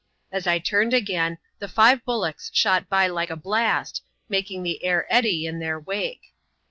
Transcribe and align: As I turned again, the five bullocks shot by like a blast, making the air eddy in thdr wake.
As 0.31 0.47
I 0.47 0.57
turned 0.57 0.95
again, 0.95 1.37
the 1.59 1.67
five 1.67 2.03
bullocks 2.03 2.49
shot 2.55 2.89
by 2.89 3.05
like 3.05 3.29
a 3.29 3.35
blast, 3.35 4.01
making 4.29 4.63
the 4.63 4.83
air 4.83 5.05
eddy 5.13 5.45
in 5.45 5.59
thdr 5.59 5.85
wake. 5.85 6.33